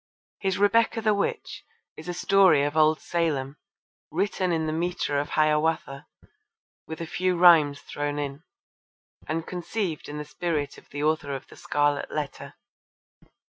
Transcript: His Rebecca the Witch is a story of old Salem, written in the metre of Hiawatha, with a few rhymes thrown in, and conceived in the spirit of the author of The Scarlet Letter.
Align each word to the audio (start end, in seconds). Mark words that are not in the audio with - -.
His 0.39 0.57
Rebecca 0.57 0.99
the 0.99 1.13
Witch 1.13 1.63
is 1.95 2.09
a 2.09 2.13
story 2.15 2.63
of 2.63 2.75
old 2.75 2.99
Salem, 2.99 3.57
written 4.09 4.51
in 4.51 4.65
the 4.65 4.73
metre 4.73 5.19
of 5.19 5.29
Hiawatha, 5.29 6.07
with 6.87 7.01
a 7.01 7.05
few 7.05 7.37
rhymes 7.37 7.81
thrown 7.81 8.17
in, 8.17 8.41
and 9.27 9.45
conceived 9.45 10.09
in 10.09 10.17
the 10.17 10.25
spirit 10.25 10.79
of 10.79 10.89
the 10.89 11.03
author 11.03 11.35
of 11.35 11.45
The 11.49 11.55
Scarlet 11.55 12.09
Letter. 12.09 12.55